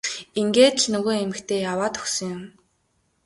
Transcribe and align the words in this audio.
Ингээд 0.39 0.75
л 0.81 0.85
нөгөө 0.93 1.15
эмэгтэй 1.23 1.59
яваад 1.71 1.93
өгсөн 2.01 2.29
юм. 2.35 2.43